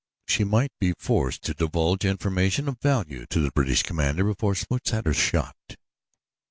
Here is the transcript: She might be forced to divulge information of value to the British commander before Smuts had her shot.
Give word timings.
She 0.27 0.43
might 0.43 0.71
be 0.79 0.95
forced 0.97 1.43
to 1.43 1.53
divulge 1.53 2.05
information 2.05 2.67
of 2.67 2.79
value 2.81 3.27
to 3.27 3.39
the 3.39 3.51
British 3.51 3.83
commander 3.83 4.23
before 4.23 4.55
Smuts 4.55 4.89
had 4.89 5.05
her 5.05 5.13
shot. 5.13 5.55